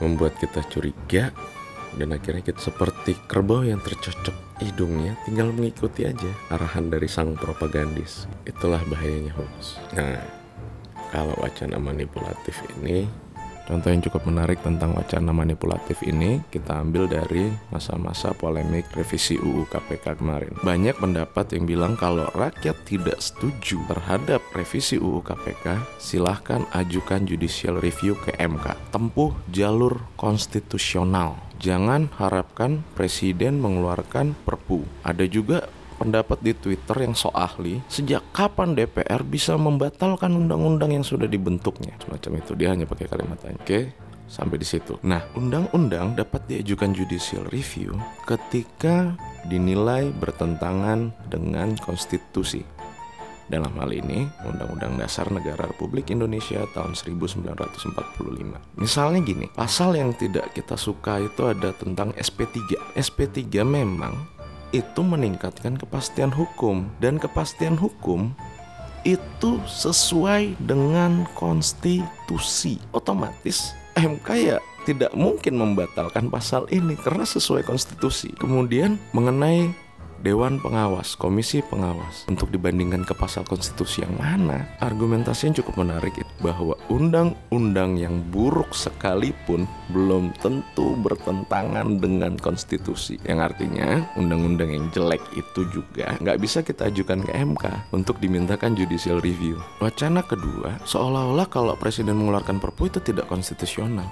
membuat 0.00 0.34
kita 0.40 0.64
curiga 0.66 1.28
dan 2.00 2.16
akhirnya 2.16 2.40
kita 2.40 2.58
seperti 2.58 3.14
kerbau 3.28 3.62
yang 3.62 3.78
tercocok 3.84 4.32
hidungnya 4.64 5.16
tinggal 5.28 5.52
mengikuti 5.52 6.08
aja 6.08 6.30
arahan 6.48 6.88
dari 6.88 7.06
sang 7.06 7.36
propagandis. 7.36 8.24
Itulah 8.48 8.80
bahayanya 8.88 9.36
hoax. 9.36 9.76
Nah 9.94 10.18
kalau 11.12 11.36
wacana 11.38 11.76
manipulatif 11.76 12.56
ini 12.80 13.04
Contoh 13.70 13.94
yang 13.94 14.02
cukup 14.02 14.26
menarik 14.26 14.58
tentang 14.66 14.98
wacana 14.98 15.30
manipulatif 15.30 16.02
ini 16.02 16.42
kita 16.50 16.82
ambil 16.82 17.06
dari 17.06 17.54
masa-masa 17.70 18.34
polemik 18.34 18.90
revisi 18.98 19.38
UU 19.38 19.70
KPK 19.70 20.18
kemarin. 20.18 20.58
Banyak 20.66 20.98
pendapat 20.98 21.54
yang 21.54 21.70
bilang 21.70 21.94
kalau 21.94 22.26
rakyat 22.34 22.74
tidak 22.82 23.22
setuju 23.22 23.78
terhadap 23.86 24.42
revisi 24.50 24.98
UU 24.98 25.22
KPK, 25.22 25.78
silahkan 26.02 26.66
ajukan 26.74 27.22
judicial 27.22 27.78
review 27.78 28.18
ke 28.18 28.34
MK. 28.42 28.90
Tempuh 28.90 29.38
jalur 29.54 30.02
konstitusional. 30.18 31.38
Jangan 31.62 32.10
harapkan 32.18 32.82
presiden 32.98 33.62
mengeluarkan 33.62 34.34
perpu. 34.42 34.82
Ada 35.06 35.30
juga 35.30 35.70
pendapat 36.00 36.40
di 36.40 36.56
Twitter 36.56 37.04
yang 37.04 37.12
so 37.12 37.28
ahli, 37.36 37.84
sejak 37.92 38.24
kapan 38.32 38.72
DPR 38.72 39.20
bisa 39.20 39.60
membatalkan 39.60 40.32
undang-undang 40.32 40.96
yang 40.96 41.04
sudah 41.04 41.28
dibentuknya? 41.28 41.92
Semacam 42.00 42.40
itu 42.40 42.52
dia 42.56 42.72
hanya 42.72 42.88
pakai 42.88 43.04
kalimat. 43.04 43.36
Oke, 43.44 43.92
sampai 44.24 44.56
di 44.56 44.64
situ. 44.64 44.96
Nah, 45.04 45.20
undang-undang 45.36 46.16
dapat 46.16 46.48
diajukan 46.48 46.96
judicial 46.96 47.44
review 47.52 47.92
ketika 48.24 49.12
dinilai 49.44 50.08
bertentangan 50.16 51.12
dengan 51.28 51.76
konstitusi. 51.84 52.64
Dalam 53.50 53.74
hal 53.82 53.90
ini, 53.90 54.30
Undang-Undang 54.46 55.02
Dasar 55.02 55.26
Negara 55.26 55.66
Republik 55.66 56.14
Indonesia 56.14 56.62
tahun 56.70 56.94
1945. 56.94 57.98
Misalnya 58.78 59.18
gini, 59.26 59.50
pasal 59.50 59.98
yang 59.98 60.14
tidak 60.14 60.54
kita 60.54 60.78
suka 60.78 61.18
itu 61.18 61.50
ada 61.50 61.74
tentang 61.74 62.14
SP3. 62.14 62.78
SP3 62.94 63.66
memang 63.66 64.14
itu 64.70 65.00
meningkatkan 65.02 65.74
kepastian 65.74 66.30
hukum 66.30 66.86
dan 67.02 67.18
kepastian 67.18 67.74
hukum 67.74 68.30
itu 69.02 69.58
sesuai 69.64 70.54
dengan 70.60 71.24
konstitusi. 71.34 72.76
Otomatis 72.92 73.72
MK 73.96 74.28
ya 74.36 74.58
tidak 74.84 75.12
mungkin 75.12 75.60
membatalkan 75.60 76.32
pasal 76.32 76.68
ini 76.72 76.96
karena 76.96 77.24
sesuai 77.24 77.64
konstitusi. 77.64 78.32
Kemudian 78.36 78.96
mengenai 79.12 79.72
Dewan 80.20 80.60
Pengawas, 80.60 81.16
Komisi 81.16 81.64
Pengawas 81.64 82.28
untuk 82.28 82.52
dibandingkan 82.52 83.08
ke 83.08 83.16
pasal 83.16 83.40
konstitusi 83.48 84.04
yang 84.04 84.12
mana, 84.20 84.68
argumentasi 84.84 85.48
yang 85.48 85.56
cukup 85.64 85.80
menarik 85.80 86.12
bahwa 86.44 86.76
undang-undang 86.92 87.96
yang 87.96 88.20
buruk 88.28 88.76
sekalipun 88.76 89.64
belum 89.96 90.36
tentu 90.44 90.92
bertentangan 91.00 91.96
dengan 92.04 92.36
konstitusi. 92.36 93.16
Yang 93.24 93.52
artinya 93.52 94.04
undang-undang 94.20 94.76
yang 94.76 94.92
jelek 94.92 95.24
itu 95.40 95.64
juga 95.72 96.12
nggak 96.20 96.36
bisa 96.36 96.60
kita 96.60 96.92
ajukan 96.92 97.24
ke 97.24 97.32
MK 97.32 97.64
untuk 97.96 98.20
dimintakan 98.20 98.76
judicial 98.76 99.24
review. 99.24 99.56
Wacana 99.80 100.20
kedua, 100.20 100.76
seolah-olah 100.84 101.48
kalau 101.48 101.72
presiden 101.80 102.20
mengeluarkan 102.20 102.60
perpu 102.60 102.92
itu 102.92 103.00
tidak 103.00 103.24
konstitusional 103.32 104.04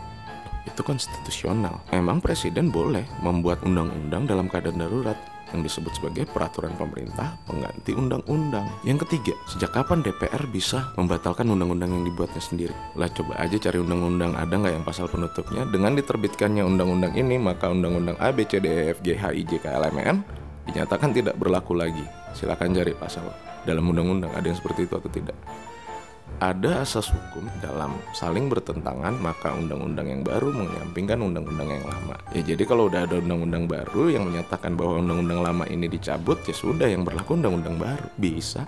itu 0.69 0.85
konstitusional. 0.85 1.81
Memang 1.91 2.21
presiden 2.21 2.69
boleh 2.69 3.03
membuat 3.25 3.65
undang-undang 3.65 4.29
dalam 4.29 4.47
keadaan 4.53 4.85
darurat, 4.85 5.17
yang 5.53 5.65
disebut 5.65 5.93
sebagai 5.97 6.29
peraturan 6.29 6.77
pemerintah 6.77 7.41
pengganti 7.49 7.97
undang-undang. 7.97 8.69
Yang 8.85 9.09
ketiga, 9.09 9.35
sejak 9.49 9.73
kapan 9.73 10.05
DPR 10.05 10.45
bisa 10.53 10.93
membatalkan 11.01 11.49
undang-undang 11.49 11.93
yang 11.93 12.05
dibuatnya 12.05 12.43
sendiri? 12.43 12.77
Lah 12.97 13.09
coba 13.09 13.41
aja 13.41 13.57
cari 13.57 13.79
undang-undang 13.81 14.37
ada 14.37 14.53
nggak 14.53 14.75
yang 14.77 14.85
pasal 14.85 15.09
penutupnya? 15.09 15.65
Dengan 15.69 15.97
diterbitkannya 15.97 16.63
undang-undang 16.65 17.17
ini, 17.17 17.41
maka 17.41 17.73
undang-undang 17.73 18.21
A, 18.21 18.29
B, 18.33 18.45
C, 18.45 18.61
D, 18.61 18.67
E, 18.69 18.81
F, 18.93 19.01
G, 19.01 19.17
H, 19.17 19.25
I, 19.33 19.43
J, 19.45 19.53
K, 19.61 19.67
L, 19.73 19.85
M, 19.89 19.99
N 20.01 20.19
dinyatakan 20.69 21.17
tidak 21.17 21.41
berlaku 21.41 21.73
lagi. 21.73 22.05
Silakan 22.37 22.77
cari 22.77 22.93
pasal 22.93 23.25
dalam 23.65 23.89
undang-undang 23.89 24.33
ada 24.37 24.45
yang 24.45 24.57
seperti 24.57 24.85
itu 24.85 24.95
atau 24.97 25.11
tidak 25.11 25.37
ada 26.39 26.87
asas 26.87 27.11
hukum 27.11 27.51
dalam 27.59 27.99
saling 28.15 28.47
bertentangan 28.47 29.19
maka 29.19 29.51
undang-undang 29.51 30.07
yang 30.07 30.23
baru 30.23 30.55
menyampingkan 30.55 31.19
undang-undang 31.19 31.67
yang 31.67 31.85
lama. 31.85 32.17
Ya 32.31 32.43
jadi 32.55 32.63
kalau 32.63 32.87
udah 32.87 33.11
ada 33.11 33.19
undang-undang 33.19 33.67
baru 33.67 34.15
yang 34.15 34.31
menyatakan 34.31 34.79
bahwa 34.79 35.03
undang-undang 35.03 35.43
lama 35.43 35.65
ini 35.67 35.91
dicabut 35.91 36.39
ya 36.47 36.55
sudah 36.55 36.87
yang 36.87 37.03
berlaku 37.03 37.35
undang-undang 37.35 37.77
baru. 37.77 38.07
Bisa. 38.15 38.63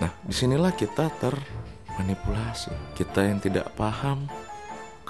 Nah 0.00 0.10
di 0.24 0.32
sinilah 0.32 0.72
kita 0.72 1.12
termanipulasi. 1.20 2.96
Kita 2.96 3.20
yang 3.20 3.36
tidak 3.38 3.68
paham 3.76 4.24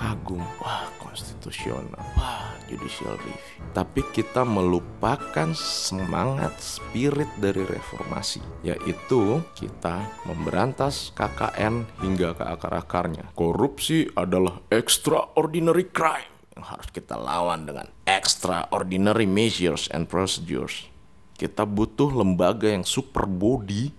kagum. 0.00 0.40
Wah 0.64 0.88
konstitusional. 0.96 2.00
Wah 2.16 2.56
judicial 2.64 3.20
review. 3.20 3.36
Tapi 3.76 4.00
kita 4.16 4.48
melupakan 4.48 5.52
semangat 5.52 6.56
spirit 6.58 7.28
dari 7.36 7.68
reformasi 7.68 8.40
yaitu 8.64 9.44
kita 9.52 10.00
memberantas 10.24 11.12
KKN 11.12 11.84
hingga 12.00 12.32
ke 12.32 12.44
akar-akarnya. 12.48 13.28
Korupsi 13.36 14.08
adalah 14.16 14.64
extraordinary 14.72 15.92
crime 15.92 16.32
yang 16.56 16.64
harus 16.64 16.88
kita 16.88 17.20
lawan 17.20 17.68
dengan 17.68 17.86
extraordinary 18.08 19.28
measures 19.28 19.86
and 19.92 20.08
procedures. 20.08 20.88
Kita 21.36 21.64
butuh 21.64 22.12
lembaga 22.12 22.68
yang 22.68 22.84
super 22.84 23.24
body 23.24 23.92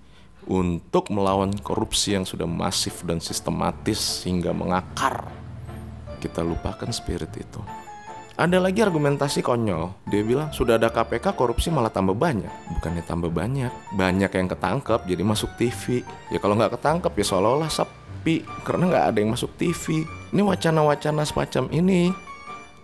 untuk 0.46 1.10
melawan 1.14 1.54
korupsi 1.62 2.18
yang 2.18 2.26
sudah 2.26 2.50
masif 2.50 3.06
dan 3.06 3.22
sistematis 3.22 4.26
hingga 4.26 4.54
mengakar 4.54 5.30
kita 6.22 6.46
lupakan 6.46 6.94
spirit 6.94 7.34
itu. 7.34 7.58
Ada 8.38 8.58
lagi 8.58 8.80
argumentasi 8.82 9.44
konyol. 9.44 10.08
Dia 10.08 10.24
bilang 10.24 10.50
sudah 10.56 10.80
ada 10.80 10.88
KPK 10.88 11.36
korupsi 11.36 11.68
malah 11.70 11.92
tambah 11.92 12.16
banyak. 12.16 12.50
Bukannya 12.80 13.04
tambah 13.06 13.30
banyak, 13.30 13.70
banyak 13.94 14.32
yang 14.32 14.48
ketangkep 14.50 15.00
jadi 15.06 15.24
masuk 15.26 15.52
TV. 15.60 16.02
Ya 16.32 16.40
kalau 16.40 16.56
nggak 16.58 16.80
ketangkep 16.80 17.12
ya 17.12 17.26
seolah-olah 17.28 17.70
sepi 17.70 18.42
karena 18.64 18.84
nggak 18.88 19.06
ada 19.14 19.18
yang 19.20 19.36
masuk 19.36 19.52
TV. 19.60 20.08
Ini 20.32 20.42
wacana-wacana 20.42 21.22
semacam 21.28 21.70
ini 21.76 22.10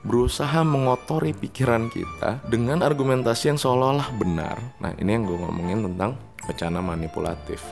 berusaha 0.06 0.62
mengotori 0.62 1.34
pikiran 1.34 1.90
kita 1.90 2.44
dengan 2.48 2.86
argumentasi 2.86 3.56
yang 3.56 3.60
seolah-olah 3.60 4.14
benar. 4.20 4.62
Nah 4.84 4.94
ini 5.00 5.10
yang 5.16 5.26
gue 5.26 5.38
ngomongin 5.42 5.80
tentang 5.90 6.22
wacana 6.46 6.80
manipulatif. 6.84 7.64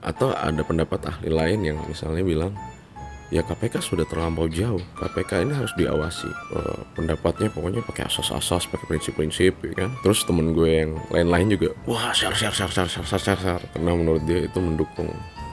Atau 0.00 0.32
ada 0.32 0.64
pendapat 0.64 1.06
ahli 1.06 1.28
lain 1.28 1.60
yang 1.60 1.78
misalnya 1.84 2.24
bilang 2.24 2.56
ya 3.30 3.46
KPK 3.46 3.80
sudah 3.80 4.04
terlampau 4.06 4.50
jauh. 4.50 4.82
KPK 4.98 5.46
ini 5.46 5.54
harus 5.54 5.72
diawasi. 5.78 6.30
Uh, 6.52 6.82
pendapatnya 6.98 7.48
pokoknya 7.48 7.80
pakai 7.86 8.10
asas-asas 8.10 8.66
pakai 8.68 8.86
prinsip-prinsip 8.90 9.54
ya 9.62 9.72
kan? 9.86 9.90
Terus 10.02 10.26
temen 10.26 10.52
gue 10.52 10.70
yang 10.84 10.98
lain-lain 11.08 11.54
juga 11.54 11.72
wah 11.86 12.10
share 12.10 12.34
share 12.34 12.52
share 12.52 12.70
share 12.70 12.90
share 12.90 13.06
share 13.06 13.40
share 13.40 13.62
karena 13.72 13.90
menurut 13.94 14.22
dia 14.26 14.44
itu 14.44 14.58
mendukung 14.58 15.08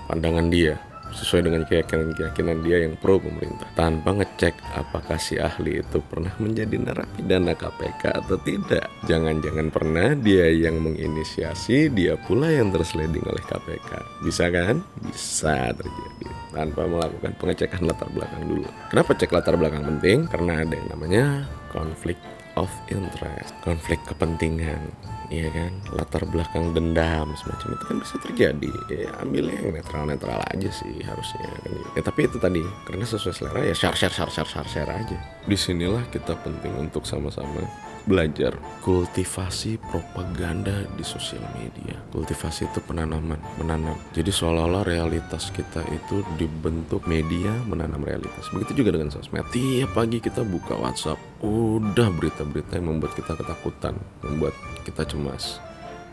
pandangan 0.10 0.50
dia 0.50 0.75
sesuai 1.07 1.50
dengan 1.50 1.63
keyakinan-keyakinan 1.65 2.57
dia 2.62 2.77
yang 2.84 2.93
pro 3.00 3.17
pemerintah. 3.17 3.65
Tanpa 3.74 4.13
ngecek 4.13 4.53
apakah 4.75 5.17
si 5.17 5.39
ahli 5.39 5.79
itu 5.81 6.03
pernah 6.03 6.29
menjadi 6.38 6.75
narapidana 6.77 7.55
KPK 7.55 8.03
atau 8.25 8.38
tidak. 8.43 8.86
Jangan-jangan 9.07 9.67
pernah 9.72 10.13
dia 10.19 10.51
yang 10.51 10.77
menginisiasi 10.84 11.89
dia 11.89 12.19
pula 12.27 12.51
yang 12.51 12.69
tersleding 12.69 13.24
oleh 13.24 13.43
KPK 13.48 14.22
bisa 14.22 14.51
kan? 14.51 14.84
Bisa 15.07 15.72
terjadi 15.74 16.37
tanpa 16.51 16.88
melakukan 16.88 17.32
pengecekan 17.39 17.82
latar 17.84 18.08
belakang 18.12 18.44
dulu. 18.48 18.68
Kenapa 18.92 19.12
cek 19.16 19.32
latar 19.32 19.56
belakang 19.60 19.84
penting? 19.84 20.27
Karena 20.32 20.63
ada 20.63 20.74
yang 20.74 20.89
namanya 20.92 21.24
konflik 21.72 22.18
of 22.58 22.74
interest, 22.89 23.54
konflik 23.62 24.01
kepentingan, 24.10 24.82
iya 25.30 25.46
kan? 25.54 25.70
Latar 25.94 26.25
belakang 26.25 26.74
dendam 26.74 27.30
semacam 27.38 27.77
itu 27.77 27.84
kan 27.86 27.98
bisa 28.01 28.16
terjadi. 28.25 28.72
Ya, 28.89 29.13
ambil 29.22 29.54
yang 29.54 29.70
netral-netral 29.77 30.42
aja 30.42 30.70
sih 30.74 31.06
harusnya. 31.06 31.48
Ya 31.94 32.01
tapi 32.01 32.25
itu 32.25 32.42
tadi 32.42 32.66
karena 32.89 33.06
sesuai 33.06 33.36
selera 33.38 33.62
ya 33.62 33.75
share 33.77 33.94
share 33.94 34.10
share 34.10 34.34
share 34.34 34.50
share 34.50 34.70
share 34.70 34.89
aja. 34.89 35.18
Di 35.46 35.54
sinilah 35.54 36.01
kita 36.10 36.34
penting 36.42 36.74
untuk 36.82 37.06
sama-sama 37.06 37.62
belajar 38.08 38.56
kultivasi 38.82 39.78
propaganda 39.92 40.88
di 40.96 41.04
sosial 41.04 41.44
media. 41.60 42.00
Kultivasi 42.16 42.72
itu 42.72 42.80
penanaman, 42.88 43.38
menanam. 43.60 44.00
Jadi 44.16 44.32
seolah-olah 44.32 44.88
realitas 44.88 45.52
kita 45.52 45.84
itu 45.92 46.24
dibentuk 46.40 47.04
media 47.06 47.52
menanam 47.68 48.02
realitas. 48.02 48.48
Begitu 48.56 48.82
juga 48.82 48.96
dengan 48.96 49.12
sosmed. 49.12 49.44
Tiap 49.52 49.92
pagi 49.92 50.24
kita 50.24 50.42
buka 50.48 50.80
WhatsApp, 50.80 51.20
udah 51.44 52.08
berita-berita 52.16 52.80
yang 52.80 52.96
membuat 52.96 53.14
kita 53.14 53.36
ketakutan, 53.36 54.00
membuat 54.24 54.56
kita 54.88 55.04
cemas, 55.04 55.60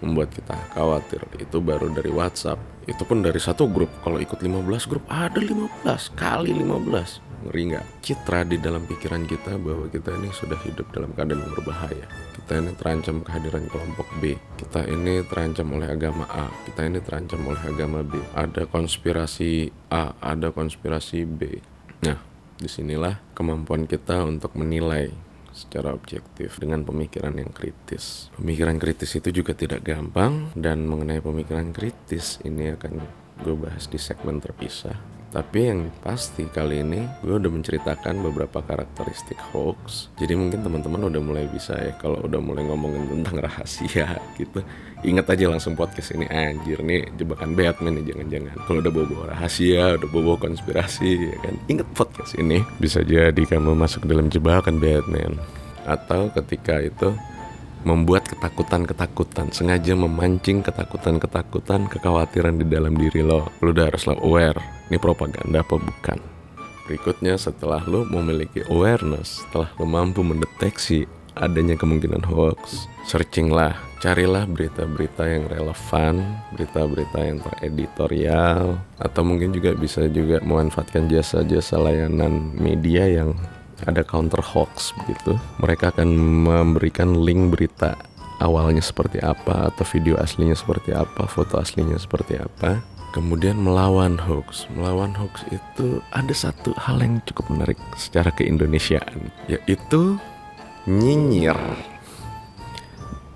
membuat 0.04 0.30
kita 0.30 0.54
khawatir. 0.76 1.24
Itu 1.40 1.64
baru 1.64 1.88
dari 1.88 2.12
WhatsApp. 2.12 2.60
Itu 2.84 3.08
pun 3.08 3.24
dari 3.24 3.40
satu 3.40 3.64
grup. 3.64 3.88
Kalau 4.04 4.20
ikut 4.20 4.38
15 4.38 4.84
grup, 4.84 5.04
ada 5.08 5.40
15 5.40 6.12
kali 6.12 6.52
15 6.52 7.24
ngeri 7.44 7.62
nggak? 7.76 7.86
Citra 8.00 8.40
di 8.48 8.56
dalam 8.56 8.88
pikiran 8.88 9.28
kita 9.28 9.60
bahwa 9.60 9.86
kita 9.92 10.16
ini 10.16 10.32
sudah 10.32 10.56
hidup 10.64 10.88
dalam 10.90 11.12
keadaan 11.12 11.44
yang 11.44 11.52
berbahaya. 11.52 12.06
Kita 12.32 12.60
ini 12.60 12.72
terancam 12.76 13.20
kehadiran 13.20 13.64
kelompok 13.68 14.08
B. 14.20 14.36
Kita 14.56 14.88
ini 14.88 15.20
terancam 15.28 15.68
oleh 15.76 15.88
agama 15.92 16.24
A. 16.32 16.48
Kita 16.64 16.88
ini 16.88 16.98
terancam 17.04 17.40
oleh 17.44 17.60
agama 17.60 18.00
B. 18.00 18.20
Ada 18.32 18.64
konspirasi 18.68 19.68
A 19.92 20.16
ada 20.24 20.48
konspirasi 20.50 21.28
B. 21.28 21.60
Nah 22.04 22.18
di 22.56 22.68
sinilah 22.68 23.20
kemampuan 23.36 23.84
kita 23.84 24.24
untuk 24.24 24.56
menilai 24.56 25.12
secara 25.54 25.94
objektif 25.94 26.58
dengan 26.58 26.82
pemikiran 26.82 27.38
yang 27.38 27.54
kritis. 27.54 28.28
Pemikiran 28.34 28.76
kritis 28.82 29.14
itu 29.14 29.30
juga 29.30 29.54
tidak 29.54 29.86
gampang 29.86 30.50
dan 30.58 30.84
mengenai 30.84 31.22
pemikiran 31.22 31.70
kritis 31.70 32.42
ini 32.42 32.74
akan 32.74 33.00
gue 33.40 33.54
bahas 33.54 33.86
di 33.86 33.98
segmen 33.98 34.42
terpisah 34.42 35.13
tapi 35.34 35.66
yang 35.66 35.90
pasti 35.98 36.46
kali 36.46 36.86
ini 36.86 37.02
gue 37.26 37.34
udah 37.34 37.50
menceritakan 37.50 38.22
beberapa 38.22 38.62
karakteristik 38.62 39.34
hoax. 39.50 40.06
Jadi 40.14 40.38
mungkin 40.38 40.62
teman-teman 40.62 41.10
udah 41.10 41.18
mulai 41.18 41.50
bisa 41.50 41.74
ya 41.74 41.90
kalau 41.98 42.22
udah 42.22 42.38
mulai 42.38 42.62
ngomongin 42.62 43.10
tentang 43.10 43.42
rahasia 43.50 44.14
gitu. 44.38 44.62
Ingat 45.02 45.34
aja 45.34 45.50
langsung 45.50 45.74
podcast 45.74 46.14
ini 46.14 46.30
anjir 46.30 46.78
nih 46.86 47.10
jebakan 47.18 47.58
Batman 47.58 47.98
nih 47.98 48.14
jangan-jangan. 48.14 48.56
Kalau 48.62 48.78
udah 48.78 48.92
bawa-bawa 48.94 49.24
rahasia, 49.34 49.98
udah 49.98 50.08
bawa-bawa 50.14 50.38
konspirasi 50.38 51.10
ya 51.34 51.36
kan. 51.42 51.54
Ingat 51.66 51.88
podcast 51.98 52.38
ini 52.38 52.62
bisa 52.78 53.02
jadi 53.02 53.42
kamu 53.42 53.74
masuk 53.74 54.06
dalam 54.06 54.30
jebakan 54.30 54.78
Batman. 54.78 55.34
Atau 55.82 56.30
ketika 56.30 56.78
itu 56.78 57.10
membuat 57.84 58.26
ketakutan-ketakutan, 58.26 59.52
sengaja 59.52 59.92
memancing 59.94 60.64
ketakutan-ketakutan, 60.64 61.86
kekhawatiran 61.88 62.56
di 62.58 62.66
dalam 62.66 62.96
diri 62.96 63.20
lo. 63.20 63.46
Lo 63.60 63.70
udah 63.70 63.92
harus 63.92 64.08
lo 64.08 64.16
aware, 64.24 64.58
ini 64.88 64.96
propaganda 64.96 65.60
apa 65.60 65.76
bukan. 65.76 66.18
Berikutnya 66.84 67.40
setelah 67.40 67.80
lo 67.88 68.04
memiliki 68.04 68.64
awareness, 68.68 69.44
setelah 69.44 69.72
lo 69.80 69.84
mampu 69.88 70.20
mendeteksi 70.20 71.08
adanya 71.34 71.74
kemungkinan 71.74 72.22
hoax, 72.24 72.86
searching 73.08 73.50
lah, 73.50 73.74
carilah 73.98 74.46
berita-berita 74.46 75.24
yang 75.26 75.44
relevan, 75.50 76.22
berita-berita 76.54 77.18
yang 77.24 77.38
tereditorial, 77.42 78.78
atau 79.02 79.22
mungkin 79.26 79.50
juga 79.50 79.74
bisa 79.74 80.06
juga 80.06 80.38
memanfaatkan 80.44 81.10
jasa-jasa 81.10 81.80
layanan 81.80 82.54
media 82.54 83.08
yang 83.08 83.34
ada 83.86 84.02
counter 84.02 84.40
hoax 84.40 84.96
begitu. 85.04 85.36
Mereka 85.60 85.94
akan 85.96 86.08
memberikan 86.48 87.14
link 87.22 87.54
berita 87.54 87.94
awalnya 88.42 88.82
seperti 88.82 89.22
apa 89.22 89.70
atau 89.70 89.84
video 89.86 90.18
aslinya 90.18 90.56
seperti 90.58 90.92
apa, 90.92 91.24
foto 91.30 91.60
aslinya 91.60 91.96
seperti 91.96 92.40
apa. 92.40 92.82
Kemudian 93.14 93.62
melawan 93.62 94.18
hoax. 94.18 94.66
Melawan 94.74 95.14
hoax 95.14 95.46
itu 95.54 96.02
ada 96.10 96.34
satu 96.34 96.74
hal 96.74 96.98
yang 96.98 97.22
cukup 97.30 97.46
menarik 97.54 97.78
secara 97.94 98.34
keindonesiaan, 98.34 99.30
yaitu 99.46 100.18
nyinyir. 100.90 101.54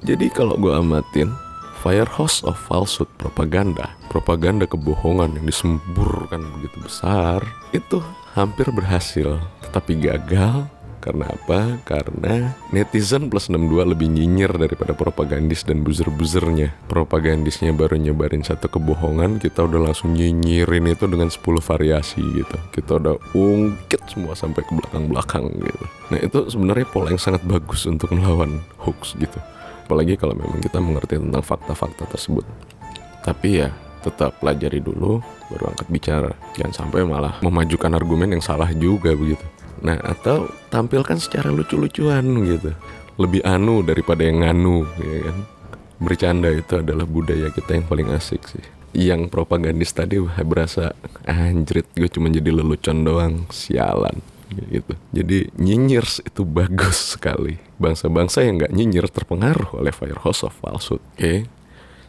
Jadi 0.02 0.26
kalau 0.34 0.58
gue 0.58 0.74
amatin, 0.74 1.30
firehouse 1.78 2.42
of 2.42 2.58
falsehood 2.58 3.10
propaganda, 3.22 3.94
propaganda 4.10 4.66
kebohongan 4.66 5.38
yang 5.38 5.46
disemburkan 5.46 6.42
begitu 6.58 6.78
besar, 6.82 7.38
itu 7.70 8.02
hampir 8.38 8.70
berhasil 8.70 9.42
tetapi 9.66 9.98
gagal 9.98 10.70
karena 10.98 11.30
apa? 11.30 11.78
Karena 11.86 12.52
netizen 12.74 13.30
plus 13.30 13.48
62 13.48 13.94
lebih 13.96 14.10
nyinyir 14.10 14.50
daripada 14.58 14.92
propagandis 14.92 15.62
dan 15.62 15.86
buzzer-buzzernya. 15.86 16.74
Propagandisnya 16.90 17.70
baru 17.72 17.96
nyebarin 17.96 18.42
satu 18.42 18.66
kebohongan, 18.68 19.38
kita 19.38 19.64
udah 19.64 19.88
langsung 19.88 20.12
nyinyirin 20.12 20.90
itu 20.90 21.06
dengan 21.06 21.30
10 21.30 21.62
variasi 21.62 22.20
gitu. 22.20 22.56
Kita 22.74 22.98
udah 22.98 23.14
ungkit 23.32 24.10
semua 24.10 24.34
sampai 24.34 24.66
ke 24.66 24.72
belakang-belakang 24.74 25.48
gitu. 25.62 25.84
Nah 26.12 26.18
itu 26.18 26.38
sebenarnya 26.50 26.86
pola 26.90 27.14
yang 27.14 27.22
sangat 27.22 27.46
bagus 27.46 27.86
untuk 27.86 28.12
melawan 28.12 28.60
hoax 28.82 29.14
gitu. 29.16 29.38
Apalagi 29.88 30.20
kalau 30.20 30.36
memang 30.36 30.60
kita 30.60 30.82
mengerti 30.82 31.16
tentang 31.16 31.40
fakta-fakta 31.40 32.04
tersebut. 32.10 32.44
Tapi 33.24 33.64
ya 33.64 33.72
tetap 34.02 34.38
pelajari 34.40 34.80
dulu 34.80 35.20
baru 35.50 35.74
angkat 35.74 35.88
bicara. 35.90 36.32
Jangan 36.54 36.74
sampai 36.74 37.04
malah 37.04 37.40
memajukan 37.40 37.92
argumen 37.94 38.34
yang 38.36 38.44
salah 38.44 38.68
juga 38.74 39.12
begitu. 39.14 39.42
Nah, 39.82 39.98
atau 40.02 40.50
tampilkan 40.74 41.18
secara 41.22 41.54
lucu-lucuan 41.54 42.24
gitu. 42.46 42.74
Lebih 43.18 43.42
anu 43.46 43.82
daripada 43.82 44.22
yang 44.22 44.42
nganu, 44.42 44.86
ya 44.98 45.30
kan? 45.30 45.36
Bercanda 45.98 46.50
itu 46.54 46.78
adalah 46.78 47.06
budaya 47.06 47.50
kita 47.50 47.74
yang 47.74 47.86
paling 47.86 48.08
asik 48.14 48.46
sih. 48.46 48.62
Yang 48.94 49.30
propagandis 49.30 49.90
tadi 49.92 50.22
wah 50.22 50.38
berasa 50.46 50.94
anjrit 51.26 51.86
gue 51.94 52.08
cuma 52.10 52.30
jadi 52.30 52.50
lelucon 52.54 53.02
doang, 53.02 53.46
sialan 53.50 54.22
gitu. 54.54 54.94
Jadi 55.12 55.52
nyinyir 55.60 56.06
itu 56.24 56.42
bagus 56.46 57.18
sekali. 57.18 57.60
Bangsa-bangsa 57.76 58.42
yang 58.46 58.62
nggak 58.62 58.72
nyinyir 58.72 59.06
terpengaruh 59.12 59.76
oleh 59.76 59.92
Firehouse 59.92 60.46
of 60.46 60.56
Falsehood. 60.56 61.02
Oke, 61.14 61.20
okay? 61.20 61.38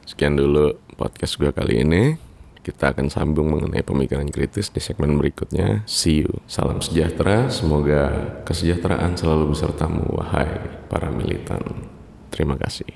sekian 0.08 0.40
dulu 0.40 0.78
podcast 1.00 1.40
gue 1.40 1.56
kali 1.56 1.88
ini. 1.88 2.20
Kita 2.60 2.92
akan 2.92 3.08
sambung 3.08 3.56
mengenai 3.56 3.88
pemikiran 3.88 4.28
kritis 4.28 4.68
di 4.68 4.84
segmen 4.84 5.16
berikutnya. 5.16 5.88
See 5.88 6.28
you. 6.28 6.44
Salam 6.44 6.84
sejahtera. 6.84 7.48
Semoga 7.48 8.36
kesejahteraan 8.44 9.16
selalu 9.16 9.56
besertamu, 9.56 10.04
wahai 10.20 10.60
para 10.92 11.08
militan. 11.08 11.64
Terima 12.28 12.60
kasih. 12.60 12.92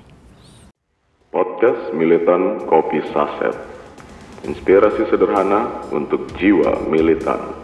Podcast 1.31 1.95
Militan 1.95 2.67
Kopi 2.67 2.99
Saset. 3.15 3.55
Inspirasi 4.43 5.07
sederhana 5.07 5.87
untuk 5.95 6.27
jiwa 6.35 6.83
militan. 6.91 7.62